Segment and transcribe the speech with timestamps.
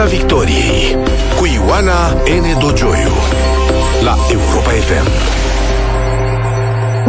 [0.00, 0.96] Piața Victoriei
[1.38, 2.58] cu Ioana N.
[2.60, 3.14] Dogioiu
[4.04, 5.08] la Europa FM.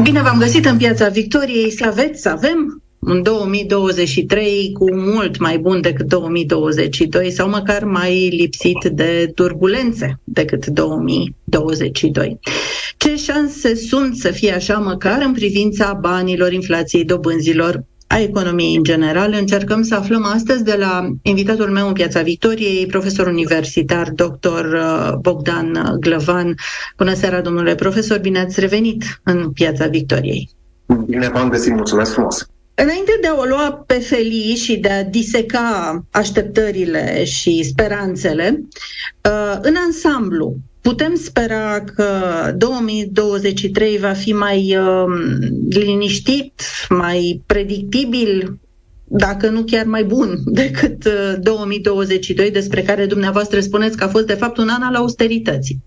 [0.02, 5.58] Bine v-am găsit în Piața Victoriei, să aveți, să avem un 2023 cu mult mai
[5.58, 12.40] bun decât 2022 sau măcar mai lipsit de turbulențe decât 2022.
[12.98, 18.84] Ce șanse sunt să fie așa măcar în privința banilor, inflației, dobânzilor, a economiei în
[18.84, 19.34] general.
[19.34, 24.66] Încercăm să aflăm astăzi de la invitatul meu în Piața Victoriei, profesor universitar, dr.
[24.74, 26.56] Uh, Bogdan Glăvan.
[26.98, 30.50] Bună seara, domnule profesor, bine ați revenit în Piața Victoriei.
[31.06, 32.46] Bine v-am găsit, mulțumesc frumos.
[32.76, 38.62] Înainte de a o lua pe felii și de a diseca așteptările și speranțele,
[39.30, 42.08] uh, în ansamblu, Putem spera că
[42.58, 45.06] 2023 va fi mai uh,
[45.70, 48.60] liniștit, mai predictibil,
[49.04, 54.26] dacă nu chiar mai bun decât uh, 2022, despre care dumneavoastră spuneți că a fost
[54.26, 55.84] de fapt un an al austerității.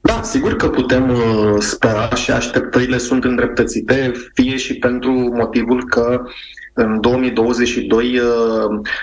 [0.00, 6.22] Da, sigur că putem uh, spera și așteptările sunt îndreptățite, fie și pentru motivul că
[6.78, 8.24] în 2022 uh,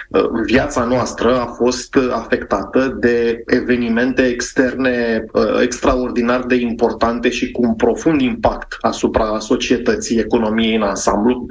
[0.08, 7.62] uh, viața noastră a fost afectată de evenimente externe uh, extraordinar de importante și cu
[7.62, 11.46] un profund impact asupra societății, economiei în ansamblu,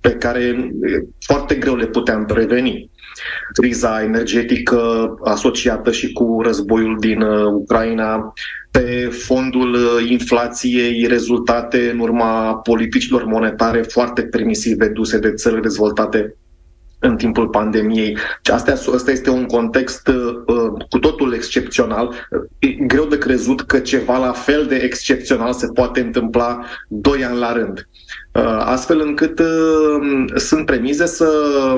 [0.00, 0.72] pe care
[1.20, 2.90] foarte greu le puteam preveni
[3.52, 7.20] criza energetică asociată și cu războiul din
[7.52, 8.32] Ucraina,
[8.72, 16.36] pe fondul uh, inflației rezultate în urma politicilor monetare foarte permisive duse de țările dezvoltate
[16.98, 18.16] în timpul pandemiei.
[18.52, 22.14] Asta, asta este un context uh, cu totul excepțional.
[22.58, 27.38] E greu de crezut că ceva la fel de excepțional se poate întâmpla doi ani
[27.38, 27.88] la rând.
[28.34, 31.28] Uh, astfel încât uh, sunt premize să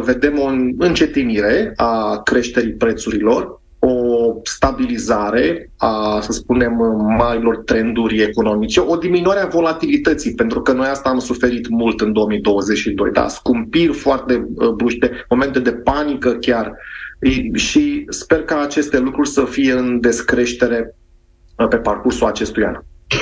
[0.03, 0.47] vedem o
[0.79, 6.73] încetinire a creșterii prețurilor, o stabilizare a, să spunem,
[7.19, 12.13] marilor trenduri economice, o diminuare a volatilității, pentru că noi asta am suferit mult în
[12.13, 13.29] 2022, da?
[13.29, 16.73] scumpiri foarte uh, bruște, momente de panică chiar
[17.55, 20.95] și sper ca aceste lucruri să fie în descreștere
[21.57, 22.79] uh, pe parcursul acestui an.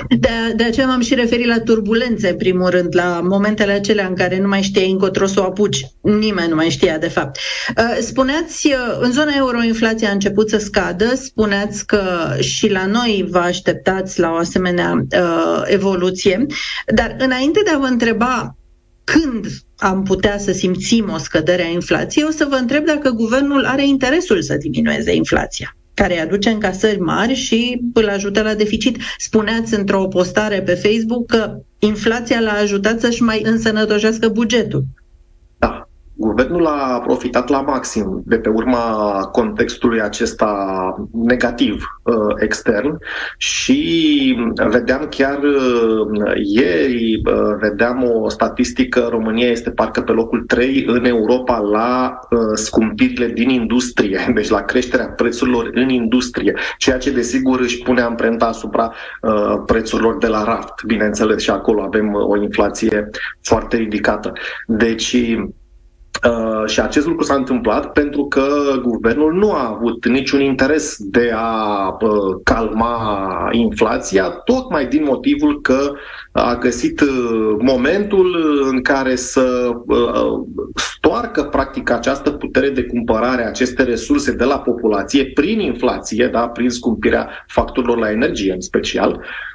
[0.08, 4.14] De, de aceea m-am și referit la turbulențe, în primul rând, la momentele acelea în
[4.14, 5.86] care nu mai știai încotro să o apuci.
[6.00, 7.38] Nimeni nu mai știa, de fapt.
[7.76, 12.02] Uh, spuneați, uh, în zona euro inflația a început să scadă, spuneați că
[12.40, 16.46] și la noi vă așteptați la o asemenea uh, evoluție,
[16.94, 18.56] dar înainte de a vă întreba
[19.04, 19.46] când
[19.76, 23.86] am putea să simțim o scădere a inflației, o să vă întreb dacă guvernul are
[23.86, 28.96] interesul să diminueze inflația care îi aduce încasări mari și îl ajută la deficit.
[29.18, 34.84] Spuneați într-o postare pe Facebook că inflația l-a ajutat să-și mai însănătoșească bugetul.
[36.22, 38.80] Guvernul a profitat la maxim de pe urma
[39.32, 40.54] contextului acesta
[41.12, 42.98] negativ uh, extern
[43.36, 44.36] și
[44.68, 51.04] vedeam chiar uh, ieri, uh, vedeam o statistică, România este parcă pe locul 3 în
[51.04, 57.60] Europa la uh, scumpirile din industrie, deci la creșterea prețurilor în industrie, ceea ce desigur
[57.60, 62.42] își pune amprenta asupra uh, prețurilor de la raft, bineînțeles și acolo avem uh, o
[62.42, 64.32] inflație foarte ridicată.
[64.66, 65.16] Deci
[66.28, 68.46] Uh, și acest lucru s-a întâmplat pentru că
[68.82, 75.92] guvernul nu a avut niciun interes de a uh, calma inflația, tocmai din motivul că
[76.32, 78.36] a găsit uh, momentul
[78.70, 80.40] în care să uh,
[80.74, 86.70] stoarcă practic această putere de cumpărare, aceste resurse de la populație prin inflație, da, prin
[86.70, 89.51] scumpirea facturilor la energie în special, Uh,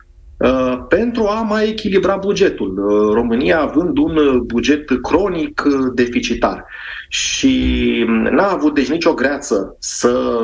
[0.89, 2.77] pentru a mai echilibra bugetul.
[2.77, 5.61] Uh, România având un buget cronic
[5.93, 6.65] deficitar
[7.09, 10.41] și n-a avut deci nicio greață să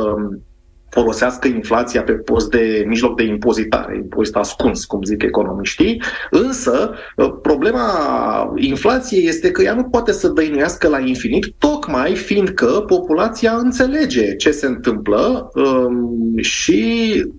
[0.94, 7.34] folosească inflația pe post de mijloc de impozitare, impozit ascuns, cum zic economiștii, însă uh,
[7.42, 7.88] problema
[8.56, 14.52] inflației este că ea nu poate să dăinuiască la infinit, tocmai fiindcă populația înțelege ce
[14.52, 16.82] se întâmplă um, și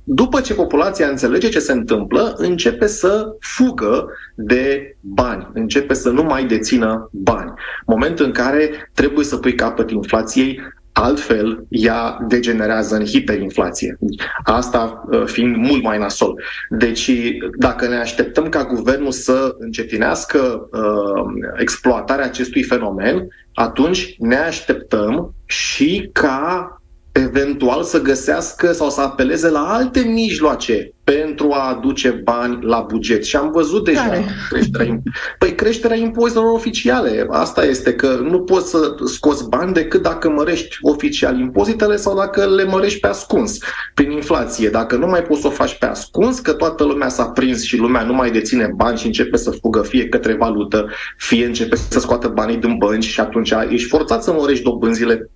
[0.05, 6.23] după ce populația înțelege ce se întâmplă, începe să fugă de bani, începe să nu
[6.23, 7.53] mai dețină bani.
[7.87, 10.61] Moment în care trebuie să pui capăt inflației,
[10.97, 13.99] Altfel, ea degenerează în hiperinflație.
[14.45, 16.41] Asta uh, fiind mult mai nasol.
[16.69, 17.11] Deci,
[17.57, 26.09] dacă ne așteptăm ca guvernul să încetinească uh, exploatarea acestui fenomen, atunci ne așteptăm și
[26.13, 26.74] ca
[27.15, 33.25] eventual să găsească sau să apeleze la alte mijloace pentru a aduce bani la buget.
[33.25, 34.25] Și am văzut deja Care?
[34.49, 35.03] creșterea,
[35.39, 37.27] păi creșterea impozitelor oficiale.
[37.31, 42.47] Asta este că nu poți să scoți bani decât dacă mărești oficial impozitele sau dacă
[42.47, 43.59] le mărești pe ascuns
[43.95, 44.69] prin inflație.
[44.69, 47.77] Dacă nu mai poți să o faci pe ascuns, că toată lumea s-a prins și
[47.77, 52.01] lumea nu mai deține bani și începe să fugă fie către valută, fie începe să
[52.01, 55.31] scoată banii din bănci și atunci ești forțat să mărești dobânzile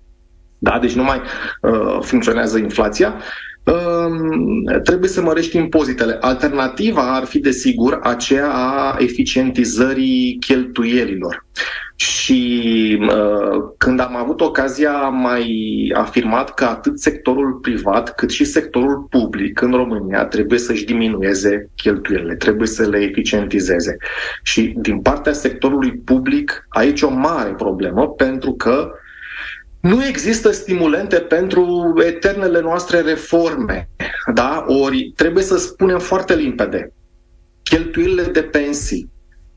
[0.59, 0.79] da?
[0.81, 1.21] Deci nu mai
[1.61, 3.13] uh, funcționează inflația.
[3.63, 6.17] Uh, trebuie să mărești impozitele.
[6.21, 11.45] Alternativa ar fi, desigur, aceea a eficientizării cheltuielilor.
[11.95, 15.47] Și uh, când am avut ocazia, am mai
[15.95, 22.35] afirmat că atât sectorul privat cât și sectorul public în România trebuie să-și diminueze cheltuielile,
[22.35, 23.97] trebuie să le eficientizeze.
[24.43, 28.91] Și din partea sectorului public, aici o mare problemă, pentru că
[29.81, 33.89] nu există stimulente pentru eternele noastre reforme.
[34.33, 34.65] Da?
[34.67, 36.93] Ori trebuie să spunem foarte limpede.
[37.63, 39.09] Cheltuielile de pensii,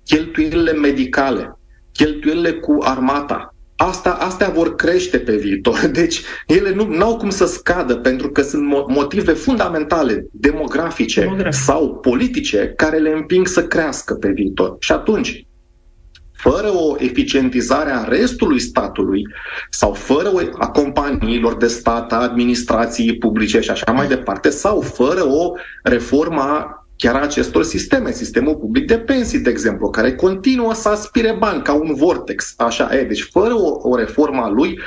[0.04, 1.58] cheltuielile medicale,
[1.92, 3.52] cheltuielile cu armata,
[3.88, 5.86] Asta, astea vor crește pe viitor.
[6.00, 11.60] Deci ele nu au cum să scadă pentru că sunt motive fundamentale, demografice Demografic.
[11.60, 14.76] sau politice, care le împing să crească pe viitor.
[14.78, 15.46] Și atunci,
[16.42, 19.22] fără o eficientizare a restului statului
[19.70, 24.80] sau fără o, a companiilor de stat, a administrației publice și așa mai departe, sau
[24.80, 25.52] fără o
[25.82, 31.36] reformă chiar a acestor sisteme, sistemul public de pensii, de exemplu, care continuă să aspire
[31.38, 32.54] bani ca un vortex.
[32.56, 33.04] Așa e.
[33.04, 34.78] Deci, fără o, o reformă a lui,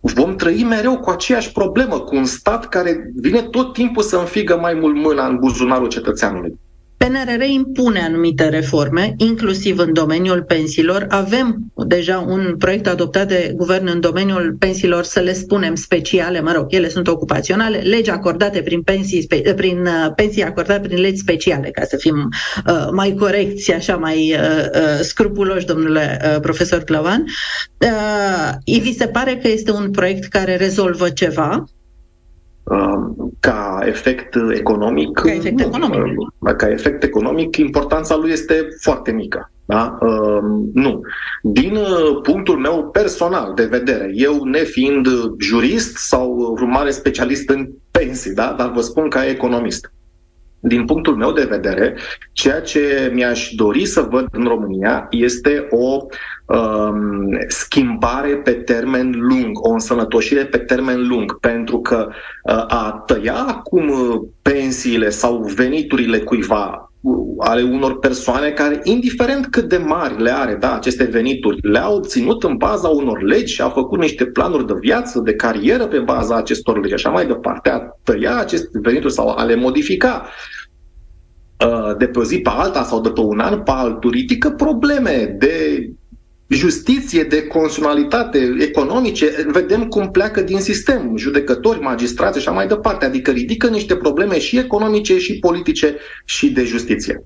[0.00, 4.58] vom trăi mereu cu aceeași problemă, cu un stat care vine tot timpul să înfigă
[4.60, 6.60] mai mult mâna în buzunarul cetățeanului.
[6.96, 11.06] PNRR impune anumite reforme, inclusiv în domeniul pensiilor.
[11.08, 16.52] Avem deja un proiect adoptat de guvern în domeniul pensiilor, să le spunem speciale, mă
[16.52, 19.26] rog, ele sunt ocupaționale, legi acordate prin pensii,
[19.56, 22.28] prin uh, pensii acordate prin legi speciale, ca să fim
[22.66, 27.24] uh, mai corecți, așa mai uh, uh, scrupuloși, domnule uh, profesor Clăvan.
[27.78, 31.64] Uh, vi se pare că este un proiect care rezolvă ceva?
[32.64, 39.12] Um, ca efect economic, ca efect economic, uh, ca efect economic importanța lui este foarte
[39.12, 39.50] mică.
[39.64, 39.98] Da?
[40.00, 41.00] Um, nu.
[41.42, 45.06] Din uh, punctul meu personal de vedere, eu nefiind
[45.38, 48.54] jurist sau un mare specialist în pensii, da?
[48.58, 49.92] dar vă spun ca economist.
[50.60, 51.96] Din punctul meu de vedere,
[52.32, 56.06] ceea ce mi-aș dori să văd în România este o
[56.46, 63.34] um, schimbare pe termen lung, o însănătoșire pe termen lung, pentru că uh, a tăia
[63.34, 70.22] acum uh, pensiile sau veniturile cuiva uh, ale unor persoane care, indiferent cât de mari
[70.22, 74.24] le are da, aceste venituri, le-a obținut în baza unor legi și a făcut niște
[74.24, 78.78] planuri de viață, de carieră pe baza acestor legi, așa mai departe, a tăia aceste
[78.82, 80.26] venituri sau a le modifica
[81.66, 84.50] uh, de pe o zi pe alta sau de pe un an pe altul, ridică
[84.50, 85.88] probleme de
[86.48, 93.04] justiție, de constituționalitate economice, vedem cum pleacă din sistem, judecători, magistrați și așa mai departe,
[93.04, 97.24] adică ridică niște probleme și economice, și politice, și de justiție.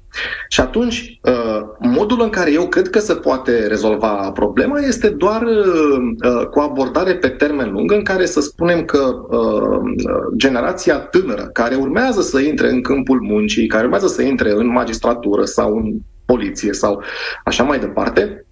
[0.48, 5.42] Și atunci, uh, modul în care eu cred că se poate rezolva problema este doar
[5.42, 8.98] uh, cu abordare pe termen lung, în care să spunem că
[9.28, 9.80] uh,
[10.36, 15.44] generația tânără, care urmează să intre în câmpul muncii, care urmează să intre în magistratură
[15.44, 15.92] sau în
[16.24, 17.02] poliție sau
[17.44, 18.46] așa mai departe,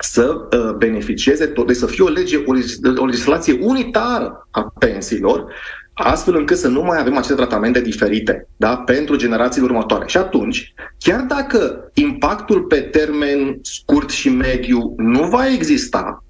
[0.00, 2.52] să uh, beneficieze, tot, deci să fie o lege, o,
[2.96, 5.52] o legislație unitară a pensiilor,
[5.92, 10.06] astfel încât să nu mai avem aceste tratamente diferite da, pentru generațiile următoare.
[10.06, 16.24] Și atunci, chiar dacă impactul pe termen scurt și mediu nu va exista,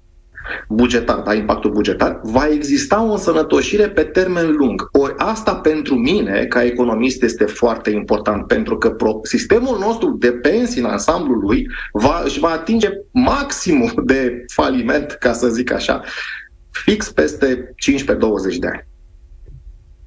[0.67, 4.89] bugetar, da, impactul bugetar, va exista o însănătoșire pe termen lung.
[4.91, 10.81] Ori asta pentru mine, ca economist, este foarte important, pentru că sistemul nostru de pensii
[10.81, 16.01] în ansamblul lui va, își va atinge maximul de faliment, ca să zic așa,
[16.71, 17.73] fix peste
[18.53, 18.89] 15-20 de ani.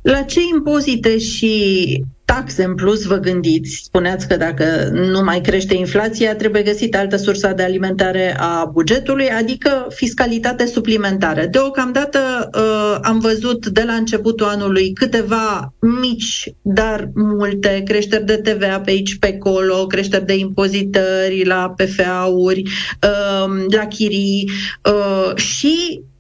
[0.05, 3.81] La ce impozite și taxe în plus vă gândiți?
[3.85, 9.29] Spuneați că dacă nu mai crește inflația, trebuie găsit altă sursă de alimentare a bugetului,
[9.29, 11.47] adică fiscalitate suplimentară.
[11.47, 18.81] Deocamdată uh, am văzut de la începutul anului câteva mici, dar multe creșteri de TVA
[18.81, 24.51] pe aici, pe acolo, creșteri de impozitări la PFA-uri, uh, la chirii
[24.85, 26.13] uh, și uh,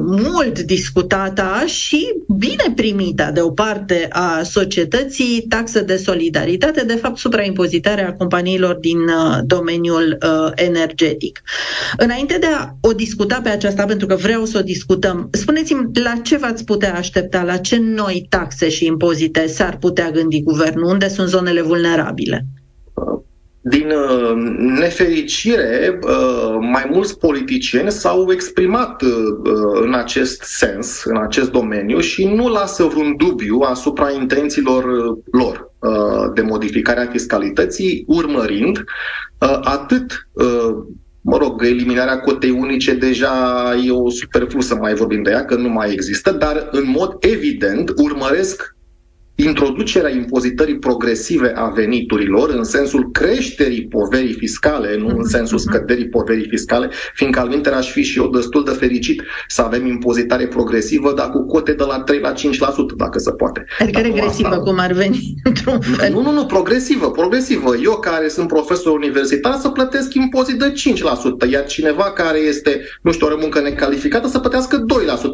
[0.00, 7.18] mult discutata și bine primită de o parte a societății taxă de solidaritate, de fapt
[7.18, 11.42] supraimpozitarea companiilor din uh, domeniul uh, energetic.
[11.96, 16.14] Înainte de a o discuta pe aceasta, pentru că vreau să o discutăm, spuneți-mi la
[16.22, 21.08] ce v-ați putea aștepta, la ce noi taxe și impozite s-ar putea gândi guvernul, unde
[21.08, 22.46] sunt zonele vulnerabile?
[23.68, 24.32] Din uh,
[24.78, 29.10] nefericire, uh, mai mulți politicieni s-au exprimat uh,
[29.82, 34.84] în acest sens, în acest domeniu și nu lasă vreun dubiu asupra intențiilor
[35.30, 35.74] lor
[36.34, 38.84] de modificare a fiscalității, urmărind
[39.62, 40.28] atât
[41.20, 43.34] mă rog, eliminarea cotei unice deja
[43.86, 47.16] e o superflu să mai vorbim de ea, că nu mai există, dar în mod
[47.20, 48.75] evident urmăresc
[49.36, 56.48] introducerea impozitării progresive a veniturilor în sensul creșterii poverii fiscale, nu în sensul scăderii poverii
[56.48, 61.30] fiscale, fiindcă al aș fi și eu destul de fericit să avem impozitare progresivă, dar
[61.30, 62.36] cu cote de la 3 la 5%,
[62.96, 63.64] dacă se poate.
[63.78, 64.60] Adică regresivă, asta...
[64.60, 66.12] cum ar veni, într-un fel.
[66.12, 67.76] Nu, nu, nu, progresivă, progresivă.
[67.82, 70.72] Eu, care sunt profesor universitar, să plătesc impozit de
[71.46, 74.84] 5%, iar cineva care este, nu știu, o muncă necalificată, să plătească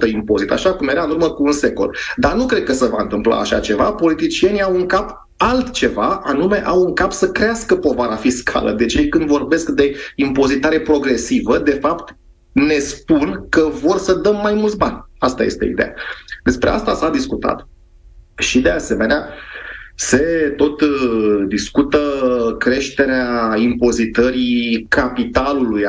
[0.08, 1.96] 2% impozit, așa cum era în urmă cu un secol.
[2.16, 6.66] Dar nu cred că se va întâmpla așa ceva politicienii au în cap altceva, anume
[6.66, 8.72] au în cap să crească povara fiscală.
[8.72, 12.16] Deci ei când vorbesc de impozitare progresivă, de fapt
[12.52, 15.04] ne spun că vor să dăm mai mulți bani.
[15.18, 15.94] Asta este ideea.
[16.44, 17.68] Despre asta s-a discutat.
[18.38, 19.28] Și de asemenea,
[20.06, 21.98] se tot uh, discută
[22.58, 25.82] creșterea impozitării capitalului,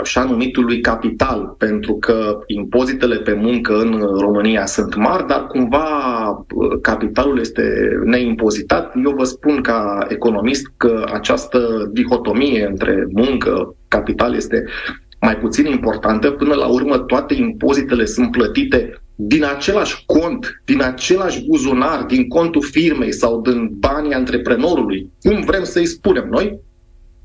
[0.00, 5.86] așa numitului capital, pentru că impozitele pe muncă în România sunt mari, dar cumva
[6.28, 8.92] uh, capitalul este neimpozitat.
[9.04, 14.64] Eu vă spun ca economist că această dihotomie între muncă, capital este
[15.20, 16.30] mai puțin importantă.
[16.30, 22.62] Până la urmă, toate impozitele sunt plătite din același cont, din același buzunar, din contul
[22.62, 26.58] firmei sau din banii antreprenorului, cum vrem să-i spunem noi,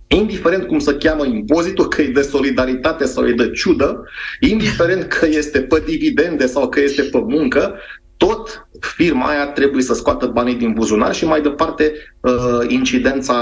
[0.07, 4.03] indiferent cum se cheamă impozitul, că e de solidaritate sau e de ciudă,
[4.39, 7.75] indiferent că este pe dividende sau că este pe muncă,
[8.17, 13.36] tot firma aia trebuie să scoată banii din buzunar și mai departe uh, incidența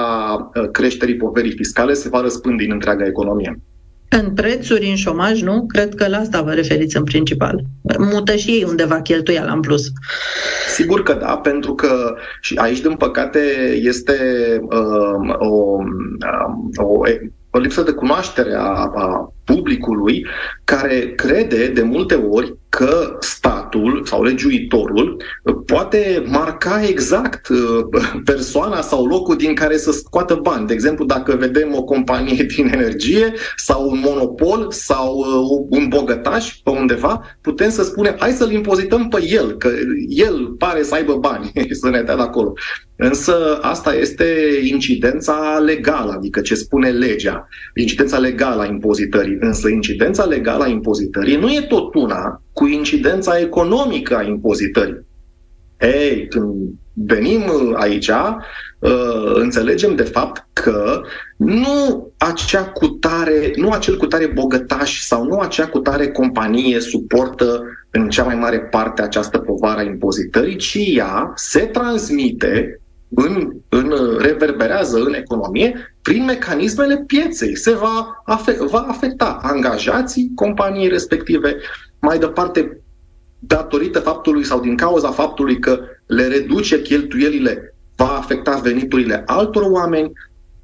[0.56, 3.60] uh, creșterii poverii fiscale se va răspândi în întreaga economie.
[4.10, 5.66] În prețuri, în șomaj, nu?
[5.66, 7.64] Cred că la asta vă referiți în principal.
[7.98, 9.84] Mută și ei undeva cheltuiala în plus.
[10.76, 13.40] Sigur că da, pentru că și aici, din păcate,
[13.82, 14.18] este
[14.62, 15.78] uh, o,
[16.76, 17.04] uh, o
[17.52, 20.26] o lipsă de cunoaștere a, a publicului
[20.64, 25.22] care crede de multe ori că statul sau legiuitorul
[25.66, 27.58] poate marca exact uh,
[28.26, 30.68] persoana sau locul din care să scoată bani.
[30.68, 36.54] De exemplu, dacă vedem o companie din energie sau un monopol sau uh, un bogătaș
[36.64, 39.70] pe undeva, putem să spunem hai să-l impozităm pe el, că
[40.08, 42.54] el pare să aibă bani să ne dea de acolo.
[43.02, 44.26] Însă asta este
[44.64, 49.38] incidența legală, adică ce spune legea, incidența legală a impozitării.
[49.40, 55.06] Însă incidența legală a impozitării nu e tot una cu incidența economică a impozitării.
[55.80, 56.56] Ei, când
[56.94, 57.42] venim
[57.76, 58.10] aici,
[58.80, 61.02] uh, înțelegem de fapt că
[61.38, 68.24] nu acea cutare, nu acel cutare bogătaș sau nu acea cutare companie suportă în cea
[68.24, 72.82] mai mare parte această povară a impozitării, ci ea se transmite
[73.16, 77.56] în, în, reverberează în economie prin mecanismele pieței.
[77.58, 81.56] Se va, afecta, va afecta angajații companiei respective,
[82.00, 82.82] mai departe
[83.40, 90.12] datorită faptului sau din cauza faptului că le reduce cheltuielile, va afecta veniturile altor oameni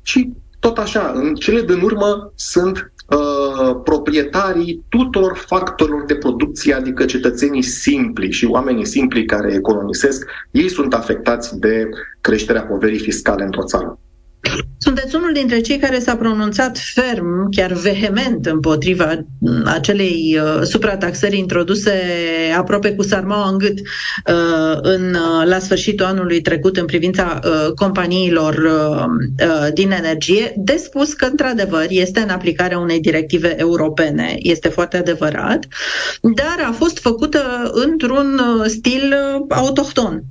[0.01, 7.05] și tot așa, în cele din urmă sunt uh, proprietarii tuturor factorilor de producție, adică
[7.05, 11.89] cetățenii simpli și oamenii simpli care economisesc, ei sunt afectați de
[12.21, 13.99] creșterea poverii fiscale într-o țară.
[14.77, 19.25] Sunteți unul dintre cei care s-a pronunțat ferm, chiar vehement, împotriva
[19.65, 22.01] acelei uh, suprataxări introduse
[22.57, 27.73] aproape cu sarmaua în gât uh, în, uh, la sfârșitul anului trecut în privința uh,
[27.73, 29.05] companiilor uh,
[29.47, 34.35] uh, din energie, de spus că, într-adevăr, este în aplicarea unei directive europene.
[34.39, 35.65] Este foarte adevărat,
[36.21, 40.23] dar a fost făcută într-un uh, stil uh, autohton.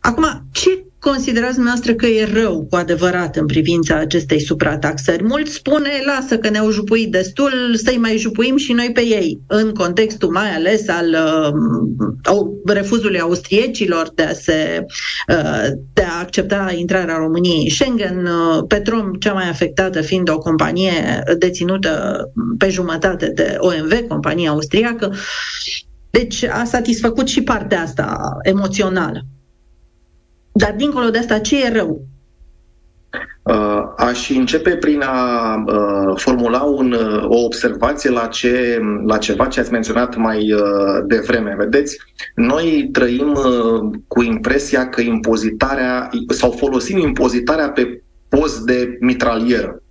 [0.00, 5.24] Acum, ce considerați dumneavoastră că e rău cu adevărat în privința acestei suprataxări?
[5.24, 9.72] Mulți spune, lasă că ne-au jupuit destul, să-i mai jupuim și noi pe ei, în
[9.72, 11.16] contextul mai ales al
[12.26, 14.84] uh, refuzului austriecilor de a, se,
[15.28, 20.38] uh, de a accepta intrarea României în Schengen, uh, Petrom cea mai afectată fiind o
[20.38, 22.24] companie deținută
[22.58, 25.14] pe jumătate de OMV, compania austriacă.
[26.10, 29.24] Deci a satisfăcut și partea asta emoțională.
[30.52, 32.04] Dar dincolo de asta, ce e rău?
[33.42, 39.46] Uh, aș începe prin a uh, formula un, uh, o observație la, ce, la ceva
[39.46, 40.60] ce ați menționat mai uh,
[41.06, 41.54] devreme.
[41.58, 41.98] Vedeți,
[42.34, 49.82] noi trăim uh, cu impresia că impozitarea sau folosim impozitarea pe post de mitralieră.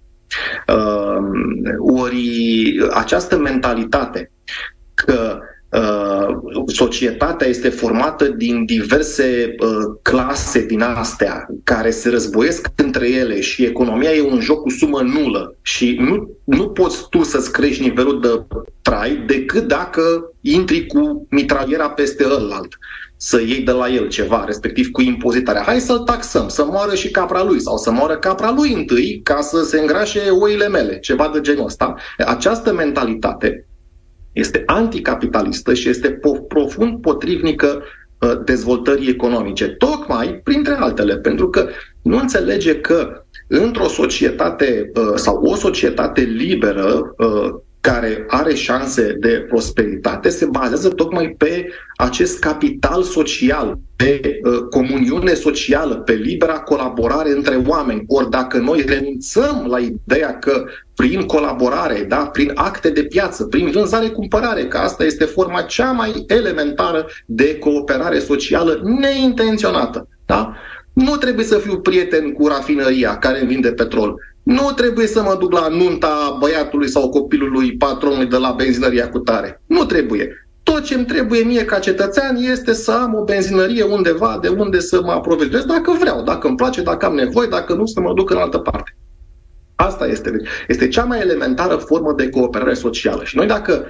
[0.68, 1.18] Uh,
[2.01, 2.24] ori
[2.94, 4.32] această mentalitate
[4.94, 5.39] că
[5.70, 6.09] Uh,
[6.65, 9.69] societatea este formată din diverse uh,
[10.01, 15.01] clase din astea care se războiesc între ele și economia e un joc cu sumă
[15.01, 20.01] nulă și nu, nu poți tu să-ți crești nivelul de trai decât dacă
[20.41, 22.77] intri cu mitraliera peste ălalt
[23.21, 25.62] să iei de la el ceva, respectiv cu impozitarea.
[25.62, 29.41] Hai să-l taxăm, să moară și capra lui sau să moară capra lui întâi ca
[29.41, 31.95] să se îngrașe oile mele, ceva de genul ăsta.
[32.17, 33.67] Această mentalitate
[34.31, 37.83] este anticapitalistă și este profund potrivnică
[38.19, 39.67] uh, dezvoltării economice.
[39.67, 41.67] Tocmai, printre altele, pentru că
[42.01, 49.45] nu înțelege că într-o societate uh, sau o societate liberă uh, care are șanse de
[49.48, 57.31] prosperitate se bazează tocmai pe acest capital social, pe uh, comuniune socială, pe libera colaborare
[57.31, 58.03] între oameni.
[58.07, 60.63] Ori dacă noi renunțăm la ideea că
[60.95, 66.24] prin colaborare, da, prin acte de piață, prin vânzare-cumpărare, că asta este forma cea mai
[66.27, 70.55] elementară de cooperare socială neintenționată, da?
[70.93, 74.19] Nu trebuie să fiu prieten cu rafinăria care vinde petrol
[74.50, 79.19] nu trebuie să mă duc la nunta băiatului sau copilului patronului de la benzinăria cu
[79.19, 79.62] tare.
[79.65, 80.50] Nu trebuie.
[80.63, 84.79] Tot ce îmi trebuie mie ca cetățean este să am o benzinărie undeva de unde
[84.79, 88.13] să mă aprovizionez dacă vreau, dacă îmi place, dacă am nevoie, dacă nu să mă
[88.13, 88.98] duc în altă parte.
[89.75, 90.41] Asta este.
[90.67, 93.24] Este cea mai elementară formă de cooperare socială.
[93.24, 93.86] Și noi dacă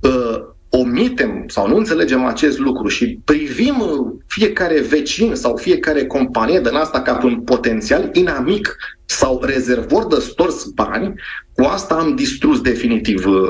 [0.00, 0.40] uh,
[0.70, 3.82] omitem sau nu înțelegem acest lucru și privim
[4.26, 10.64] fiecare vecin sau fiecare companie din asta ca un potențial inamic sau rezervor de stors
[10.64, 11.14] bani,
[11.52, 13.40] cu asta am distrus definitiv uh,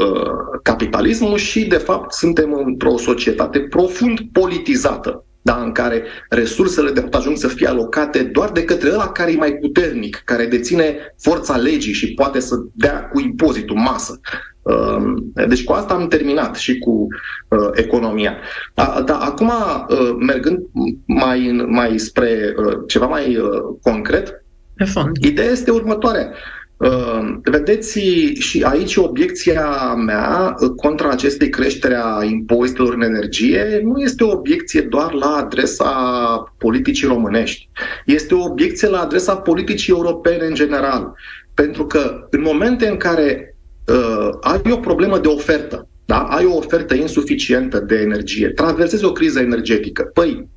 [0.63, 7.15] capitalismul și, de fapt, suntem într-o societate profund politizată da, în care resursele de fapt
[7.15, 11.57] ajung să fie alocate doar de către ăla care e mai puternic, care deține forța
[11.57, 14.21] legii și poate să dea cu impozitul masă.
[14.63, 17.07] Um, deci cu asta am terminat și cu
[17.49, 18.37] uh, economia.
[19.05, 19.53] Da, acum,
[19.89, 20.59] uh, mergând
[21.07, 23.49] mai, mai spre uh, ceva mai uh,
[23.83, 24.45] concret,
[24.77, 25.17] Pe fond.
[25.17, 26.31] ideea este următoarea.
[26.77, 27.99] Uh, vedeți,
[28.39, 34.81] și aici obiecția mea contra acestei creștere a impozitelor în energie nu este o obiecție
[34.81, 35.91] doar la adresa
[36.59, 37.69] politicii românești.
[38.07, 41.13] Este o obiecție la adresa politicii europene în general.
[41.55, 43.55] Pentru că în momente în care
[43.87, 46.19] uh, ai o problemă de ofertă, da?
[46.23, 50.03] ai o ofertă insuficientă de energie, traversezi o criză energetică.
[50.03, 50.49] Păi,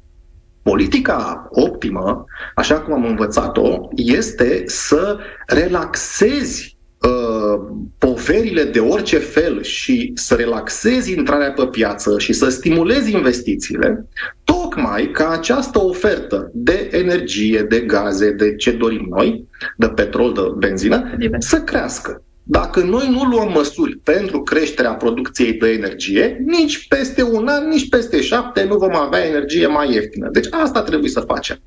[0.64, 7.60] politica optimă, așa cum am învățat-o, este să relaxezi uh,
[7.98, 14.08] poverile de orice fel și să relaxezi intrarea pe piață și să stimulezi investițiile,
[14.44, 20.42] tocmai ca această ofertă de energie, de gaze, de ce dorim noi, de petrol, de
[20.68, 22.24] benzină, să crească.
[22.46, 27.90] Dacă noi nu luăm măsuri pentru creșterea producției de energie, nici peste un an, nici
[27.90, 30.30] peste șapte nu vom avea energie mai ieftină.
[30.32, 31.58] Deci asta trebuie să facem.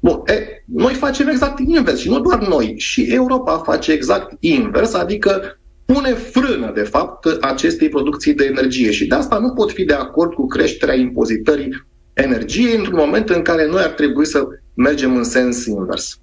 [0.00, 4.94] Bun, e, noi facem exact invers și nu doar noi, și Europa face exact invers,
[4.94, 9.84] adică pune frână, de fapt, acestei producții de energie și de asta nu pot fi
[9.84, 15.16] de acord cu creșterea impozitării energiei într-un moment în care noi ar trebui să mergem
[15.16, 16.20] în sens invers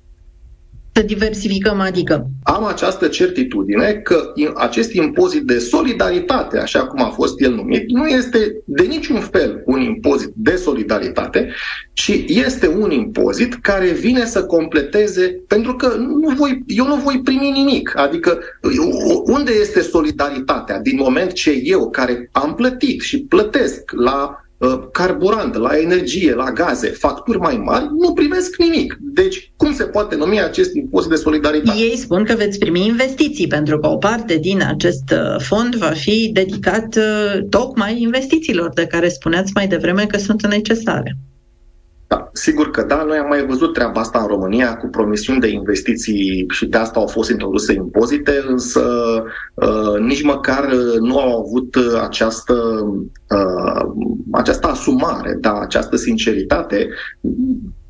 [0.93, 2.27] să diversificăm, adică?
[2.43, 8.07] Am această certitudine că acest impozit de solidaritate, așa cum a fost el numit, nu
[8.07, 11.49] este de niciun fel un impozit de solidaritate,
[11.93, 17.21] ci este un impozit care vine să completeze, pentru că nu voi, eu nu voi
[17.23, 17.97] primi nimic.
[17.97, 18.39] Adică
[19.25, 24.42] unde este solidaritatea din moment ce eu, care am plătit și plătesc la Uh,
[24.91, 28.97] carburant, la energie, la gaze, facturi mai mari, nu primesc nimic.
[28.99, 31.77] Deci, cum se poate numi acest impozit de solidaritate?
[31.77, 35.91] Ei spun că veți primi investiții, pentru că o parte din acest uh, fond va
[35.91, 41.17] fi dedicat uh, tocmai investițiilor de care spuneați mai devreme că sunt necesare.
[42.13, 45.47] Da, sigur că da, noi am mai văzut treaba asta în România cu promisiuni de
[45.47, 48.81] investiții și de asta au fost introduse impozite, însă
[49.53, 52.53] uh, nici măcar nu au avut această,
[53.29, 53.91] uh,
[54.31, 56.89] această asumare, da, această sinceritate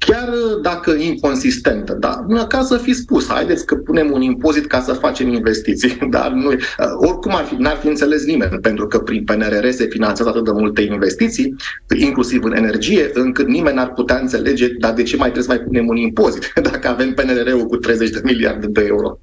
[0.06, 0.30] chiar
[0.62, 5.34] dacă inconsistentă, da, ca să fi spus, haideți că punem un impozit ca să facem
[5.34, 6.52] investiții, dar nu,
[6.96, 10.52] oricum ar fi, n-ar fi înțeles nimeni, pentru că prin PNRR se finanțează atât de
[10.52, 11.56] multe investiții,
[11.96, 15.66] inclusiv în energie, încât nimeni n-ar putea înțelege, dar de ce mai trebuie să mai
[15.68, 19.20] punem un impozit, dacă avem PNRR-ul cu 30 de miliarde de euro.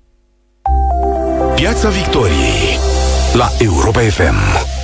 [1.54, 2.78] Piața Victoriei
[3.34, 4.79] la Europa FM.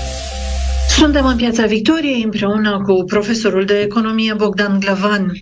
[0.89, 5.33] Suntem în Piața Victoriei împreună cu profesorul de economie Bogdan Glavan.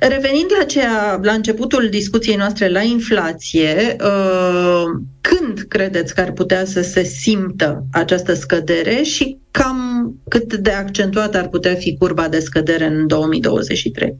[0.00, 4.84] Revenind la, ceea, la începutul discuției noastre la inflație, uh,
[5.20, 11.38] când credeți că ar putea să se simtă această scădere și cam cât de accentuată
[11.38, 14.16] ar putea fi curba de scădere în 2023?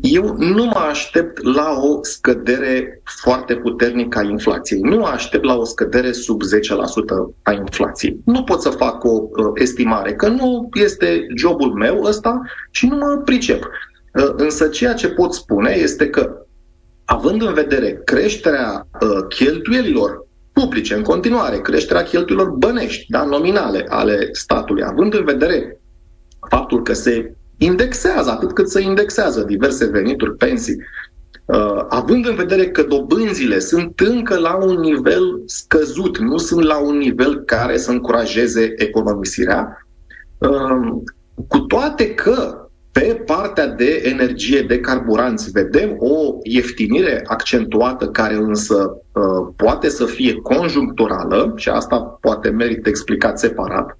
[0.00, 4.80] Eu nu mă aștept la o scădere foarte puternică a inflației.
[4.80, 6.46] Nu mă aștept la o scădere sub 10%
[7.42, 8.20] a inflației.
[8.24, 12.96] Nu pot să fac o uh, estimare, că nu este jobul meu ăsta și nu
[12.96, 13.62] mă pricep.
[13.62, 16.36] Uh, însă ceea ce pot spune este că,
[17.04, 24.28] având în vedere creșterea uh, cheltuielilor publice în continuare, creșterea cheltuielor bănești, da, nominale ale
[24.32, 25.80] statului, având în vedere
[26.48, 30.76] faptul că se indexează atât cât să indexează diverse venituri, pensii,
[31.44, 36.78] uh, având în vedere că dobânzile sunt încă la un nivel scăzut, nu sunt la
[36.78, 39.86] un nivel care să încurajeze economisirea,
[40.38, 41.02] uh,
[41.48, 42.56] cu toate că
[42.92, 50.04] pe partea de energie, de carburanți, vedem o ieftinire accentuată care însă uh, poate să
[50.04, 53.98] fie conjuncturală și asta poate merită explicat separat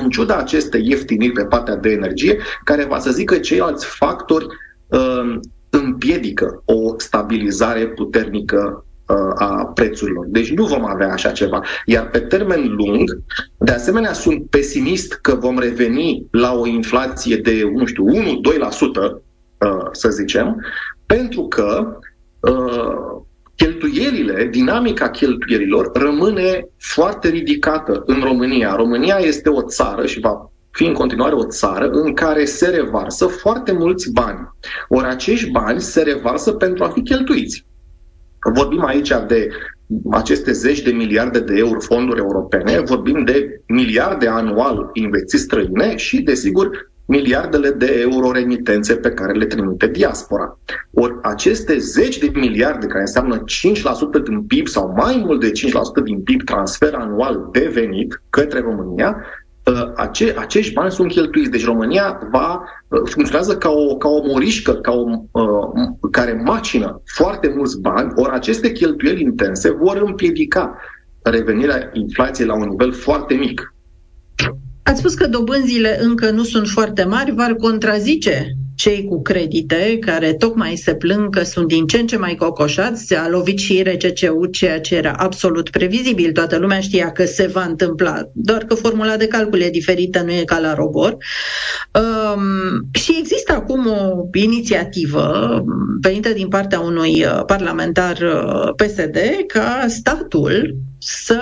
[0.00, 4.46] în ciuda acestei ieftiniri pe partea de energie, care va să zică ceilalți factori
[4.86, 5.38] uh,
[5.70, 10.26] împiedică o stabilizare puternică uh, a prețurilor.
[10.28, 11.64] Deci nu vom avea așa ceva.
[11.86, 13.22] Iar pe termen lung,
[13.58, 19.88] de asemenea, sunt pesimist că vom reveni la o inflație de, nu știu, 1-2%, uh,
[19.92, 20.64] să zicem,
[21.06, 21.98] pentru că
[22.40, 23.22] uh,
[23.62, 28.74] cheltuielile, dinamica cheltuielilor rămâne foarte ridicată în România.
[28.74, 33.26] România este o țară și va fi în continuare o țară în care se revarsă
[33.26, 34.48] foarte mulți bani.
[34.88, 37.66] Ori acești bani se revarsă pentru a fi cheltuiți.
[38.54, 39.48] Vorbim aici de
[40.10, 46.22] aceste zeci de miliarde de euro fonduri europene, vorbim de miliarde anual investiții străine și,
[46.22, 50.58] desigur, miliardele de euro remitențe pe care le trimite diaspora.
[50.90, 53.44] Ori aceste zeci de miliarde, care înseamnă
[54.20, 58.60] 5% din PIB sau mai mult de 5% din PIB transfer anual de venit către
[58.60, 59.24] România,
[59.66, 61.50] ă, ace, acești bani sunt cheltuiți.
[61.50, 65.68] Deci România va ă, funcționează ca o, ca o morișcă ca o, uh,
[66.10, 70.76] care macină foarte mulți bani, ori aceste cheltuieli intense vor împiedica
[71.22, 73.74] revenirea inflației la un nivel foarte mic.
[74.82, 80.32] Ați spus că dobânzile încă nu sunt foarte mari, v-ar contrazice cei cu credite, care
[80.32, 84.46] tocmai se plâng că sunt din ce în ce mai cocoșați, a lovit și RCCU,
[84.46, 86.32] ceea ce era absolut previzibil.
[86.32, 90.32] Toată lumea știa că se va întâmpla, doar că formula de calcul e diferită, nu
[90.32, 91.16] e ca la robot.
[91.94, 95.64] Um, și există acum o inițiativă
[96.00, 99.16] venită din partea unui uh, parlamentar uh, PSD
[99.46, 101.40] ca statul să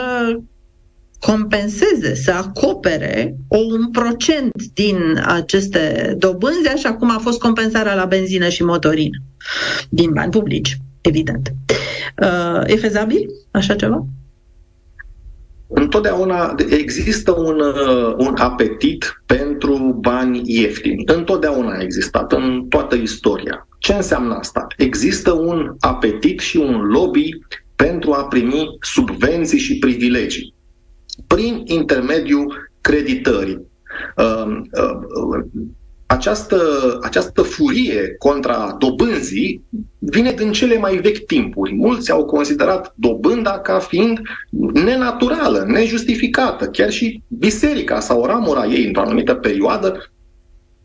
[1.21, 8.05] compenseze, să acopere o, un procent din aceste dobânzi, așa cum a fost compensarea la
[8.05, 9.19] benzină și motorină,
[9.89, 11.53] din bani publici, evident.
[12.23, 14.07] Uh, e fezabil așa ceva?
[15.73, 21.03] Întotdeauna există un, uh, un apetit pentru bani ieftini.
[21.07, 23.69] Întotdeauna a existat, în toată istoria.
[23.79, 24.67] Ce înseamnă asta?
[24.77, 27.29] Există un apetit și un lobby
[27.77, 30.55] pentru a primi subvenții și privilegii
[31.27, 33.69] prin intermediul creditării.
[34.17, 35.45] Um, uh,
[36.07, 36.59] această,
[37.03, 39.65] această furie contra dobânzii
[39.99, 41.75] vine din cele mai vechi timpuri.
[41.75, 44.21] Mulți au considerat dobânda ca fiind
[44.73, 46.67] nenaturală, nejustificată.
[46.67, 50.11] Chiar și biserica sau ramura ei, într-o anumită perioadă,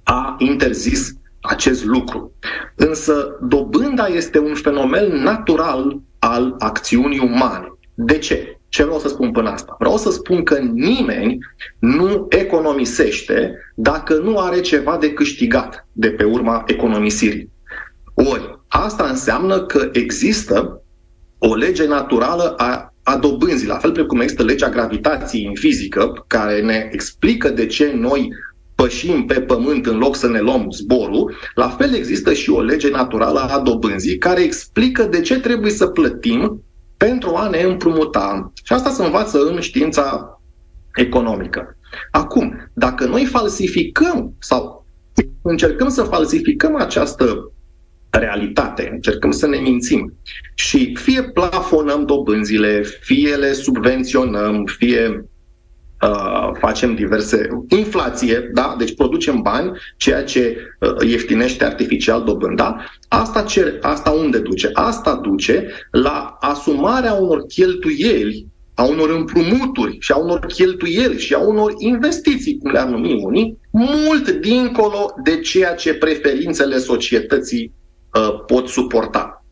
[0.03, 2.33] a interzis acest lucru.
[2.75, 7.77] Însă dobânda este un fenomen natural al acțiunii umane.
[7.93, 8.54] De ce?
[8.75, 9.75] Ce vreau să spun până asta?
[9.79, 11.37] Vreau să spun că nimeni
[11.79, 17.49] nu economisește dacă nu are ceva de câștigat de pe urma economisirii.
[18.13, 20.83] Ori, asta înseamnă că există
[21.37, 26.61] o lege naturală a, a dobânzii, la fel precum există legea gravitației în fizică, care
[26.61, 28.29] ne explică de ce noi
[28.75, 32.89] pășim pe pământ în loc să ne luăm zborul, la fel există și o lege
[32.89, 36.64] naturală a dobânzii care explică de ce trebuie să plătim
[36.97, 38.51] pentru a ne împrumuta.
[38.63, 40.39] Și asta se învață în știința
[40.95, 41.77] economică.
[42.11, 44.85] Acum, dacă noi falsificăm sau
[45.41, 47.51] încercăm să falsificăm această
[48.09, 50.13] realitate, încercăm să ne mințim
[50.55, 55.25] și fie plafonăm dobânzile, fie le subvenționăm, fie
[56.07, 58.75] uh, facem diverse inflație, da?
[58.77, 64.69] deci producem bani, ceea ce uh, ieftinește artificial dobânda, asta, cer, asta unde duce?
[64.73, 71.39] Asta duce la asumarea unor cheltuieli a unor împrumuturi și a unor cheltuieli și a
[71.39, 77.71] unor investiții, cum le-ar numi unii, mult dincolo de ceea ce preferințele societății
[78.13, 79.45] uh, pot suporta.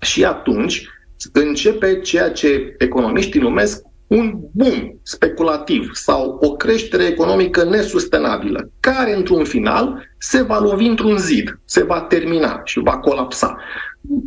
[0.00, 0.86] Și atunci
[1.32, 9.44] începe ceea ce economiștii numesc un boom speculativ sau o creștere economică nesustenabilă, care într-un
[9.44, 13.56] final se va lovi într-un zid, se va termina și va colapsa.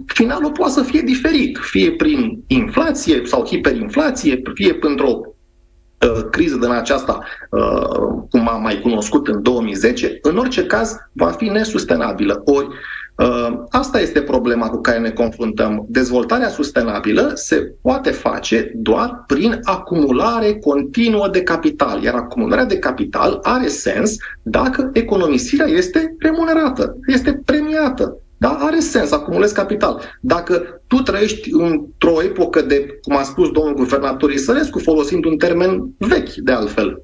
[0.05, 6.69] Finalul poate să fie diferit, fie prin inflație sau hiperinflație, fie printr-o uh, criză din
[6.69, 12.41] aceasta, uh, cum am mai cunoscut în 2010, în orice caz va fi nesustenabilă.
[12.45, 12.75] Ori Uh,
[13.69, 15.85] asta este problema cu care ne confruntăm.
[15.87, 23.39] Dezvoltarea sustenabilă se poate face doar prin acumulare continuă de capital, iar acumularea de capital
[23.41, 28.15] are sens dacă economisirea este remunerată, este premiată.
[28.37, 30.01] Da, are sens, acumulezi capital.
[30.21, 35.83] Dacă tu trăiești într-o epocă de, cum a spus domnul guvernator Isărescu, folosind un termen
[35.97, 37.01] vechi de altfel,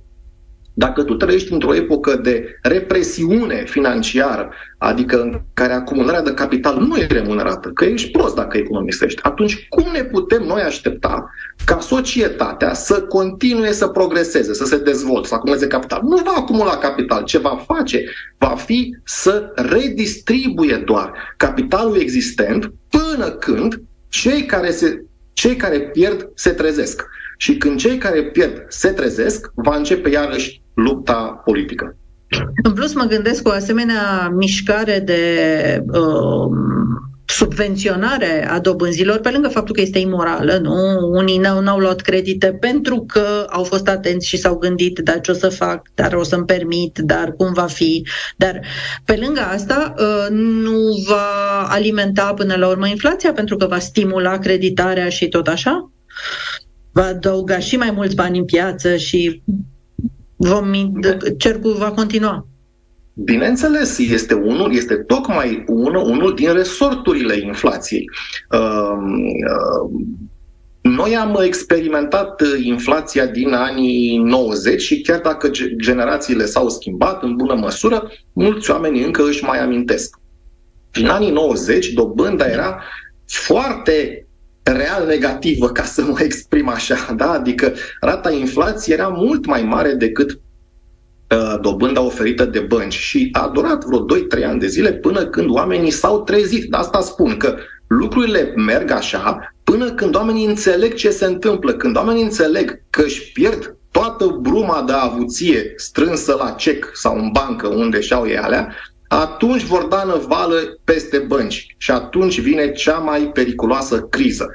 [0.80, 6.98] dacă tu trăiești într-o epocă de represiune financiară, adică în care acumularea de capital nu
[6.98, 11.30] e remunerată, că ești prost dacă economisești, atunci cum ne putem noi aștepta
[11.66, 16.02] ca societatea să continue să progreseze, să se dezvolte, să acumuleze capital?
[16.04, 17.24] Nu va acumula capital.
[17.24, 18.04] Ce va face
[18.38, 25.06] va fi să redistribuie doar capitalul existent până când cei care, se,
[25.38, 27.06] cei care pierd se trezesc.
[27.38, 31.98] Și când cei care pierd se trezesc, va începe iarăși lupta politică.
[32.64, 35.22] În plus, mă gândesc cu o asemenea mișcare de
[35.88, 36.50] uh,
[37.28, 41.10] subvenționare a dobânzilor, pe lângă faptul că este imorală, nu?
[41.12, 45.32] Unii n-au, n-au luat credite pentru că au fost atenți și s-au gândit, dar ce
[45.32, 48.08] o să fac, dar o să-mi permit, dar cum va fi.
[48.38, 48.62] Dar
[49.06, 54.38] pe lângă asta uh, nu va alimenta până la urmă inflația pentru că va stimula
[54.38, 55.92] creditarea și tot așa?
[56.92, 59.42] Va adăuga și mai mulți bani în piață și
[60.38, 60.72] Vom,
[61.38, 62.48] cercul va continua.
[63.24, 68.10] Bineînțeles, este unul, este tocmai unul, unul din resorturile inflației.
[68.52, 69.90] Um, uh,
[70.82, 75.50] noi am experimentat inflația din anii 90 și chiar dacă
[75.82, 80.20] generațiile s-au schimbat în bună măsură, mulți oameni încă își mai amintesc.
[80.94, 82.84] În anii 90, dobânda era
[83.26, 84.28] foarte
[84.64, 87.32] real negativă, ca să mă exprim așa, da?
[87.32, 90.38] adică rata inflației era mult mai mare decât uh,
[91.62, 94.06] dobânda oferită de bănci și a durat vreo
[94.40, 96.70] 2-3 ani de zile până când oamenii s-au trezit.
[96.70, 97.56] De asta spun că
[97.88, 103.32] lucrurile merg așa până când oamenii înțeleg ce se întâmplă, când oamenii înțeleg că își
[103.32, 108.76] pierd toată bruma de avuție strânsă la cec sau în bancă unde și-au ei alea,
[109.08, 114.48] atunci vor da năvală peste bănci și atunci vine cea mai periculoasă criză.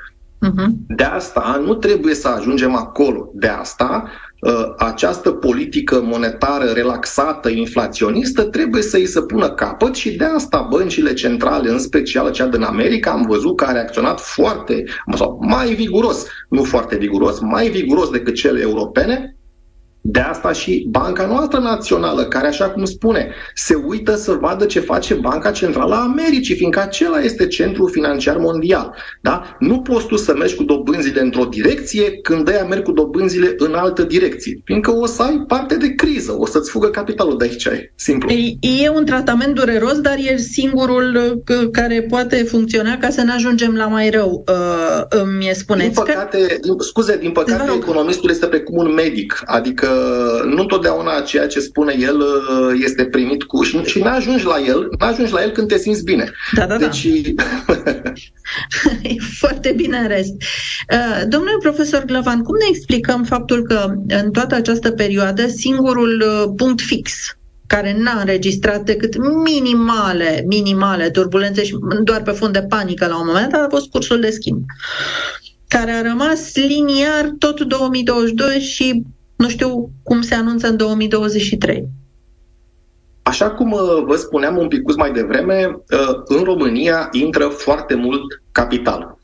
[0.46, 0.66] Uh-huh.
[0.88, 3.30] De asta nu trebuie să ajungem acolo.
[3.34, 4.08] De asta ă,
[4.76, 11.12] această politică monetară relaxată, inflaționistă, trebuie să îi se pună capăt și de asta băncile
[11.12, 16.26] centrale, în special cea din America, am văzut că a reacționat foarte, sau mai viguros,
[16.48, 19.36] nu foarte viguros, mai viguros decât cele europene,
[20.02, 24.80] de asta și Banca noastră națională, care, așa cum spune, se uită să vadă ce
[24.80, 28.94] face Banca Centrală a Americii, fiindcă acela este centrul financiar mondial.
[29.20, 29.56] Da?
[29.58, 33.74] Nu poți tu să mergi cu dobânzile într-o direcție când ăia merg cu dobânzile în
[33.74, 37.64] altă direcție, fiindcă o să ai parte de criză, o să-ți fugă capitalul de aici.
[37.64, 38.30] E simplu.
[38.30, 43.32] E, e un tratament dureros, dar e singurul uh, care poate funcționa ca să ne
[43.32, 44.44] ajungem la mai rău.
[44.48, 46.54] Uh, îmi spuneți din păcate, că...
[46.62, 49.91] din, scuze, din păcate, economistul este precum un medic, adică
[50.44, 53.62] nu întotdeauna ceea ce spune el uh, este primit cu...
[53.62, 56.32] Și, și n-ajungi la el, n-ajungi la el când te simți bine.
[56.54, 57.06] Da, da, deci...
[57.34, 57.44] da.
[59.02, 60.34] e foarte bine în rest.
[60.92, 66.52] Uh, domnule profesor Glavan, cum ne explicăm faptul că în toată această perioadă singurul uh,
[66.56, 67.12] punct fix
[67.66, 73.26] care n-a înregistrat decât minimale, minimale turbulențe și doar pe fond de panică la un
[73.26, 74.64] moment a fost cursul de schimb
[75.72, 79.02] care a rămas liniar tot 2022 și
[79.42, 81.88] nu știu cum se anunță în 2023.
[83.22, 88.42] Așa cum uh, vă spuneam un pic mai devreme, uh, în România intră foarte mult
[88.52, 89.18] capital.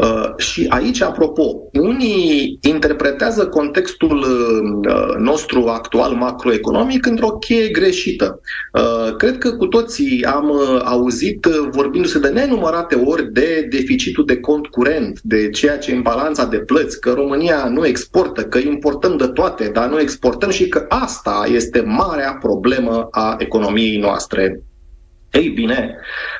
[0.00, 1.42] Uh, și aici, apropo,
[1.72, 8.40] unii interpretează contextul uh, nostru actual macroeconomic într-o cheie greșită.
[8.72, 10.52] Uh, cred că cu toții am
[10.84, 16.44] auzit vorbindu-se de nenumărate ori de deficitul de cont curent, de ceea ce în balanța
[16.44, 20.84] de plăți, că România nu exportă, că importăm de toate, dar nu exportăm și că
[20.88, 24.62] asta este marea problemă a economiei noastre.
[25.32, 25.96] Ei bine,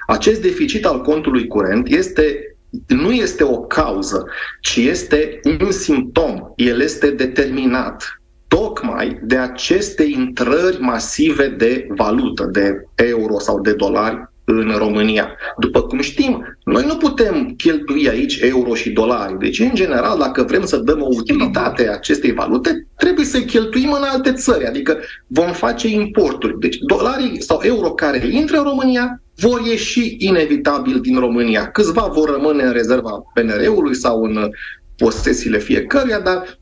[0.06, 4.26] acest deficit al contului curent este nu este o cauză,
[4.60, 6.52] ci este un simptom.
[6.56, 14.30] El este determinat tocmai de aceste intrări masive de valută, de euro sau de dolari
[14.44, 15.36] în România.
[15.58, 19.38] După cum știm, noi nu putem cheltui aici euro și dolari.
[19.38, 24.02] Deci, în general, dacă vrem să dăm o utilitate acestei valute, trebuie să cheltuim în
[24.02, 26.58] alte țări, adică vom face importuri.
[26.58, 31.70] Deci, dolarii sau euro care intră în România vor ieși inevitabil din România.
[31.70, 34.50] Câțiva vor rămâne în rezerva PNR-ului sau în
[34.96, 36.58] posesiile fiecăruia, dar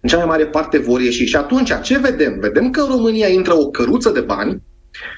[0.00, 1.24] în cea mai mare parte vor ieși.
[1.24, 2.38] Și atunci, ce vedem?
[2.40, 4.62] Vedem că în România intră o căruță de bani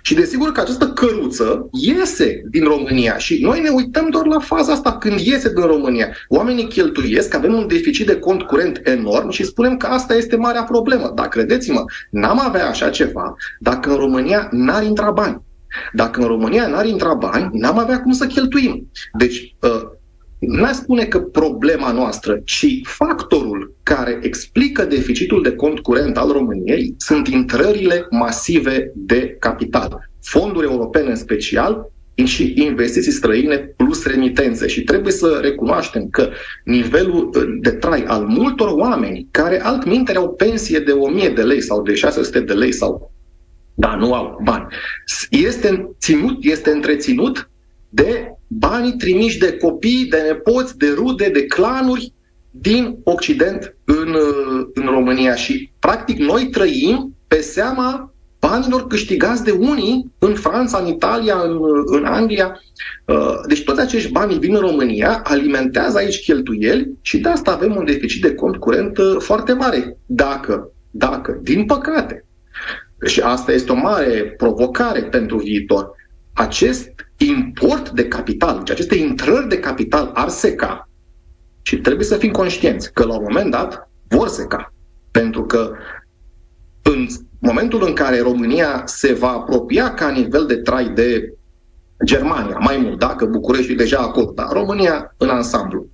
[0.02, 4.72] și desigur că această căruță iese din România și noi ne uităm doar la faza
[4.72, 6.08] asta când iese din România.
[6.28, 10.62] Oamenii cheltuiesc, avem un deficit de cont curent enorm și spunem că asta este marea
[10.62, 11.12] problemă.
[11.14, 15.46] Dar credeți-mă, n-am avea așa ceva dacă în România n-ar intra bani.
[15.92, 18.90] Dacă în România n-ar intra bani, n-am avea cum să cheltuim.
[19.12, 19.54] Deci,
[20.40, 26.30] uh, n-aș spune că problema noastră, ci factorul care explică deficitul de cont curent al
[26.30, 30.10] României sunt intrările masive de capital.
[30.22, 31.92] Fonduri europene în special
[32.24, 34.66] și investiții străine plus remitențe.
[34.66, 36.28] Și trebuie să recunoaștem că
[36.64, 41.60] nivelul uh, de trai al multor oameni care altminteri au pensie de 1000 de lei
[41.60, 43.12] sau de 600 de lei sau
[43.74, 44.66] dar nu au bani.
[45.30, 47.50] Este, ținut, este întreținut
[47.88, 52.12] de banii trimiși de copii, de nepoți, de rude, de clanuri
[52.50, 54.16] din Occident în,
[54.74, 55.34] în România.
[55.34, 61.58] Și, practic, noi trăim pe seama banilor câștigați de unii în Franța, în Italia, în,
[61.84, 62.60] în Anglia.
[63.04, 67.76] Uh, deci toți acești bani vin în România, alimentează aici cheltuieli și de asta avem
[67.76, 69.96] un deficit de cont curent uh, foarte mare.
[70.06, 72.24] Dacă, dacă, din păcate,
[73.06, 75.90] și asta este o mare provocare pentru viitor,
[76.38, 80.88] acest import de capital, deci aceste intrări de capital ar seca
[81.62, 84.72] și trebuie să fim conștienți că la un moment dat vor seca.
[85.10, 85.72] Pentru că
[86.82, 87.06] în
[87.38, 91.32] momentul în care România se va apropia ca nivel de trai de
[92.04, 95.90] Germania, mai mult, dacă București e deja acolo, dar România în ansamblu,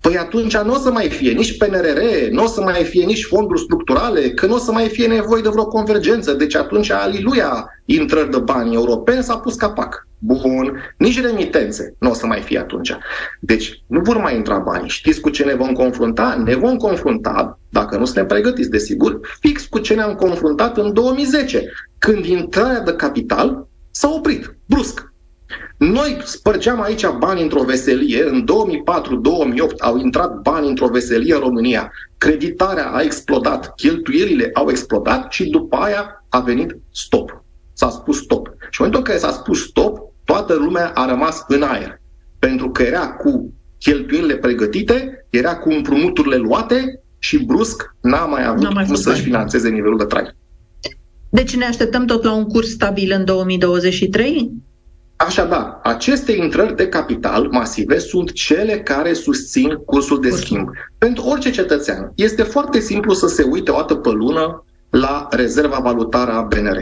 [0.00, 3.24] Păi atunci nu o să mai fie nici PNRR, nu o să mai fie nici
[3.24, 6.32] fonduri structurale, că nu o să mai fie nevoie de vreo convergență.
[6.32, 10.06] Deci atunci, aliluia, intrări de bani europeni s-a pus capac.
[10.18, 12.96] Bun, nici remitențe nu o să mai fie atunci.
[13.40, 14.88] Deci nu vor mai intra bani.
[14.88, 16.42] Știți cu ce ne vom confrunta?
[16.44, 21.64] Ne vom confrunta, dacă nu suntem pregătiți, desigur, fix cu ce ne-am confruntat în 2010,
[21.98, 25.12] când intrarea de capital s-a oprit, brusc.
[25.78, 31.92] Noi spărgeam aici bani într-o veselie, în 2004-2008 au intrat bani într-o veselie în România,
[32.18, 37.44] creditarea a explodat, cheltuielile au explodat și după aia a venit stop.
[37.72, 38.46] S-a spus stop.
[38.46, 42.00] Și în momentul în care s-a spus stop, toată lumea a rămas în aer.
[42.38, 48.62] Pentru că era cu cheltuielile pregătite, era cu împrumuturile luate și brusc n-a mai avut
[48.62, 50.36] n-a mai cum să-și financeze nivelul de trai.
[51.30, 54.52] Deci ne așteptăm tot la un curs stabil în 2023?
[55.18, 60.68] Așadar, aceste intrări de capital masive sunt cele care susțin cursul de schimb.
[60.98, 65.78] Pentru orice cetățean este foarte simplu să se uite o dată pe lună la rezerva
[65.78, 66.78] valutară a BNR.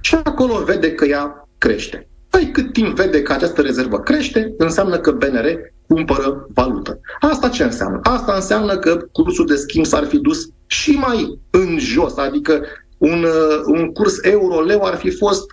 [0.00, 2.08] Și acolo vede că ea crește.
[2.30, 5.46] Păi cât timp vede că această rezervă crește, înseamnă că BNR
[5.88, 7.00] cumpără valută.
[7.20, 8.00] Asta ce înseamnă?
[8.02, 12.62] Asta înseamnă că cursul de schimb s-ar fi dus și mai în jos, adică
[12.98, 15.44] un, uh, un curs euro-leu ar fi fost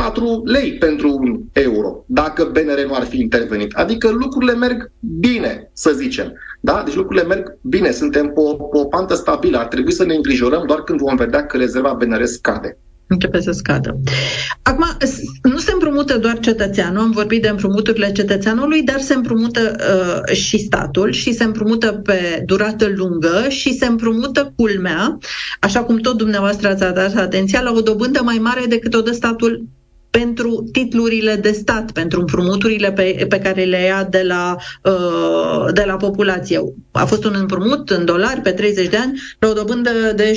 [0.00, 3.72] 4 lei pentru un euro, dacă BNR nu ar fi intervenit.
[3.72, 6.32] Adică lucrurile merg bine, să zicem.
[6.60, 6.82] Da?
[6.84, 9.58] Deci lucrurile merg bine, suntem pe o, pe o pantă stabilă.
[9.58, 12.78] Ar trebui să ne îngrijorăm doar când vom vedea că rezerva BNR scade
[13.12, 14.00] începe să scadă.
[14.62, 14.84] Acum,
[15.42, 20.58] nu se împrumută doar cetățeanul, am vorbit de împrumuturile cetățeanului, dar se împrumută uh, și
[20.58, 25.18] statul și se împrumută pe durată lungă și se împrumută culmea,
[25.60, 29.12] așa cum tot dumneavoastră ați dat atenția, la o dobândă mai mare decât o dă
[29.12, 29.64] statul
[30.10, 35.84] pentru titlurile de stat, pentru împrumuturile pe, pe care le ia de la, uh, de
[35.86, 36.60] la populație.
[36.90, 40.36] A fost un împrumut în dolari pe 30 de ani la o dobândă de 7,66,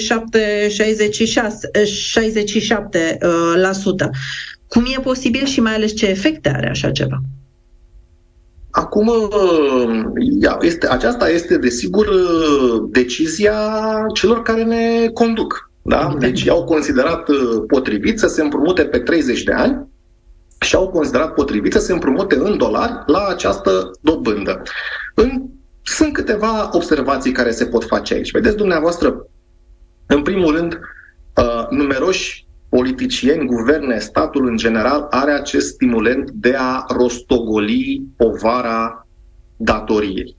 [1.84, 3.18] 67%.
[3.22, 4.10] Uh, la sută.
[4.68, 7.22] Cum e posibil și mai ales ce efecte are așa ceva?
[8.70, 9.12] Acum,
[10.62, 12.10] este, aceasta este, desigur,
[12.91, 13.56] decizia
[14.14, 15.72] celor care ne conduc.
[15.84, 16.16] Da?
[16.20, 19.88] Deci au considerat uh, potrivit să se împrumute pe 30 de ani
[20.60, 24.62] și au considerat potrivit să se împrumute în dolari la această dobândă.
[25.16, 25.44] În,
[25.82, 28.32] sunt câteva observații care se pot face aici.
[28.32, 29.28] Vedeți dumneavoastră,
[30.06, 30.80] în primul rând,
[31.38, 39.08] uh, numeroși politicieni, guverne, statul în general are acest stimulent de a rostogoli povara
[39.58, 40.36] datoriei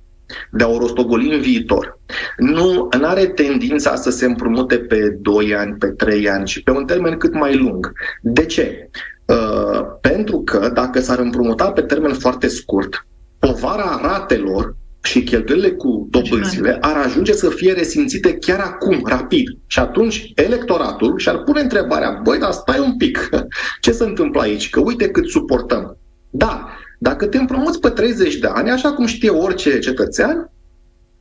[0.51, 1.99] de a o rostogoli în viitor.
[2.39, 6.85] Nu are tendința să se împrumute pe 2 ani, pe 3 ani, ci pe un
[6.85, 7.93] termen cât mai lung.
[8.22, 8.91] De ce?
[9.25, 13.07] Uh, pentru că dacă s-ar împrumuta pe termen foarte scurt,
[13.39, 19.45] povara ratelor și cheltuielile cu dobânzile ar ajunge să fie resimțite chiar acum, rapid.
[19.66, 23.29] Și atunci electoratul și-ar pune întrebarea, băi, dar stai un pic,
[23.81, 24.70] ce se întâmplă aici?
[24.70, 25.99] Că uite cât suportăm.
[26.31, 26.68] Da,
[27.05, 30.51] dacă te împrumuți pe 30 de ani, așa cum știe orice cetățean,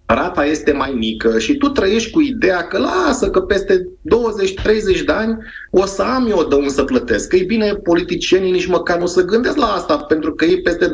[0.06, 3.90] rata este mai mică și tu trăiești cu ideea că lasă că peste
[5.00, 5.38] 20-30 de ani
[5.72, 7.28] o să am eu de unde să plătesc.
[7.28, 10.86] Că e bine, politicienii nici măcar nu se gândesc la asta, pentru că ei peste
[10.88, 10.92] 20-30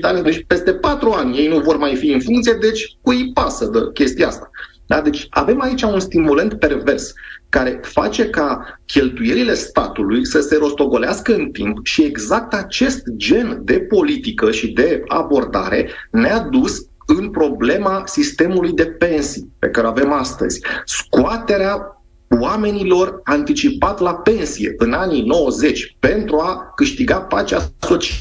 [0.00, 3.30] de ani, deci peste 4 ani, ei nu vor mai fi în funcție, deci cui
[3.32, 4.50] pasă de chestia asta.
[4.86, 5.00] Da?
[5.00, 7.12] Deci avem aici un stimulant pervers
[7.48, 13.80] care face ca cheltuielile statului să se rostogolească în timp și exact acest gen de
[13.80, 20.60] politică și de abordare ne-a dus în problema sistemului de pensii pe care avem astăzi.
[20.84, 22.02] Scoaterea
[22.40, 28.20] oamenilor anticipat la pensie în anii 90 pentru a câștiga pacea socială,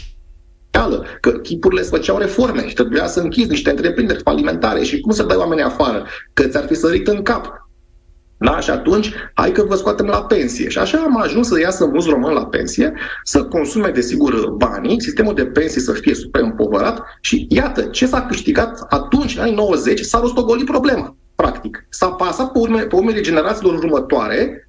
[1.21, 5.23] că chipurile îți făceau reforme și trebuia să închizi niște întreprinderi falimentare și cum să
[5.23, 7.69] dai oamenii afară, că ți-ar fi sărit în cap.
[8.37, 8.59] Da?
[8.59, 10.69] Și atunci, hai că vă scoatem la pensie.
[10.69, 15.33] Și așa am ajuns să iasă mulți români la pensie, să consume, desigur, banii, sistemul
[15.33, 19.99] de pensii să fie super împovărat și iată, ce s-a câștigat atunci, în anii 90,
[19.99, 21.85] s-a rostogolit problema, practic.
[21.89, 24.64] S-a pasat pe, urme, pe urmele generațiilor următoare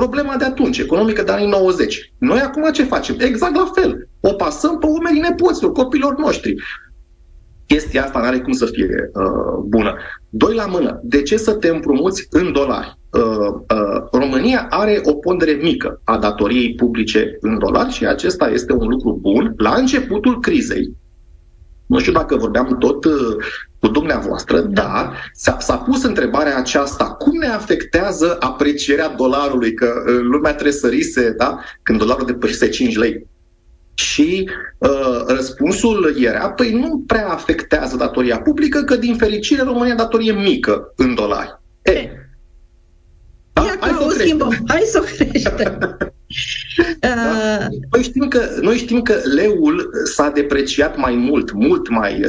[0.00, 2.12] problema de atunci, economică de anii 90.
[2.18, 3.16] Noi acum ce facem?
[3.18, 4.08] Exact la fel.
[4.20, 6.54] O pasăm pe urmele nepoților, copilor noștri
[7.68, 9.94] chestia asta nu are cum să fie uh, bună.
[10.28, 12.98] Doi la mână, de ce să te împrumuți în dolari?
[13.10, 18.72] Uh, uh, România are o pondere mică a datoriei publice în dolari și acesta este
[18.72, 19.54] un lucru bun.
[19.56, 20.96] La începutul crizei,
[21.86, 23.36] nu știu dacă vorbeam tot uh,
[23.80, 30.20] cu dumneavoastră, dar s-a, s-a pus întrebarea aceasta, cum ne afectează aprecierea dolarului, că uh,
[30.22, 33.26] lumea tresărise, da, când dolarul depășise 5 lei.
[33.94, 40.32] Și uh, răspunsul era, păi nu prea afectează datoria publică, că din fericire România datorie
[40.32, 41.60] mică în dolari.
[41.82, 42.10] E,
[43.52, 43.62] da?
[43.62, 45.96] Ia hai să o schimbăm, hai să o creștem.
[47.00, 47.08] da?
[47.08, 52.24] Uh, noi, știm că, noi știm că leul s-a depreciat mai mult, mult mai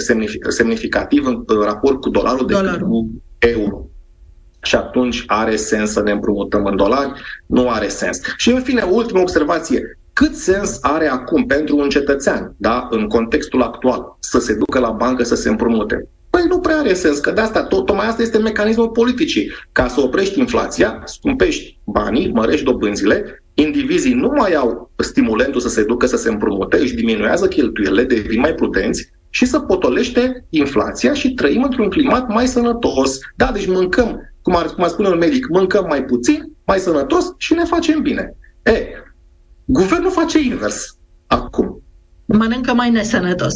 [0.50, 2.88] semnificativ în raport cu dolarul decât dolarul.
[2.88, 3.90] cu euro.
[4.62, 7.12] Și atunci are sens să ne împrumutăm în dolari?
[7.46, 8.20] Nu are sens.
[8.38, 13.62] Și în fine, ultima observație cât sens are acum pentru un cetățean, da, în contextul
[13.62, 16.08] actual, să se ducă la bancă să se împrumute?
[16.30, 19.52] Păi nu prea are sens, că de asta, tot, tocmai asta este mecanismul politicii.
[19.72, 25.84] Ca să oprești inflația, scumpești banii, mărești dobânzile, indivizii nu mai au stimulentul să se
[25.84, 31.34] ducă să se împrumute, își diminuează cheltuielile, devin mai prudenți și să potolește inflația și
[31.34, 33.20] trăim într-un climat mai sănătos.
[33.36, 37.34] Da, deci mâncăm, cum ar, cum ar spune un medic, mâncăm mai puțin, mai sănătos
[37.38, 38.36] și ne facem bine.
[38.64, 38.88] E,
[39.66, 40.98] Guvernul face invers
[41.28, 41.84] acum.
[42.38, 43.56] Mănâncă mai nesănătos.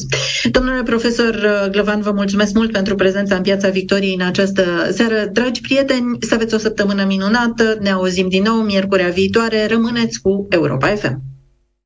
[0.52, 5.30] Domnule profesor uh, Glăvan, vă mulțumesc mult pentru prezența în Piața Victoriei în această seară.
[5.32, 10.48] Dragi prieteni, să aveți o săptămână minunată, ne auzim din nou miercurea viitoare, rămâneți cu
[10.50, 11.33] Europa FM.